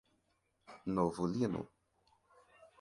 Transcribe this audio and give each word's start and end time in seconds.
Novo 0.95 1.27
Lino 1.31 1.61